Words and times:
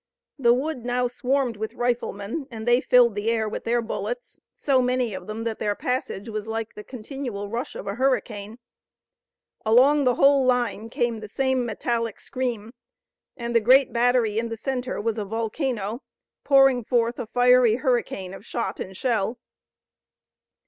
The 0.39 0.51
wood 0.51 0.83
now 0.83 1.07
swarmed 1.07 1.57
with 1.57 1.75
riflemen 1.75 2.47
and 2.49 2.67
they 2.67 2.81
filled 2.81 3.13
the 3.13 3.29
air 3.29 3.47
with 3.47 3.65
their 3.65 3.83
bullets, 3.83 4.39
so 4.55 4.81
many 4.81 5.13
of 5.13 5.27
them 5.27 5.43
that 5.43 5.59
their 5.59 5.75
passage 5.75 6.27
was 6.27 6.47
like 6.47 6.73
the 6.73 6.83
continual 6.83 7.49
rush 7.49 7.75
of 7.75 7.85
a 7.85 7.93
hurricane. 7.93 8.57
Along 9.63 10.03
the 10.03 10.15
whole 10.15 10.43
line 10.43 10.89
came 10.89 11.19
the 11.19 11.27
same 11.27 11.67
metallic 11.67 12.19
scream, 12.19 12.73
and 13.37 13.55
the 13.55 13.59
great 13.59 13.93
battery 13.93 14.39
in 14.39 14.49
the 14.49 14.57
center 14.57 14.99
was 14.99 15.19
a 15.19 15.23
volcano, 15.25 16.01
pouring 16.43 16.83
forth 16.83 17.19
a 17.19 17.27
fiery 17.27 17.75
hurricane 17.75 18.33
of 18.33 18.43
shot 18.43 18.79
and 18.79 18.97
shell. 18.97 19.37